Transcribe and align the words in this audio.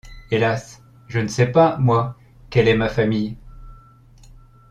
Hélas! 0.31 0.81
je 1.09 1.19
ne 1.19 1.27
sais 1.27 1.45
pas, 1.45 1.77
moi, 1.77 2.17
quelle 2.49 2.67
est 2.67 2.73
ma 2.75 2.89
famille. 2.89 3.37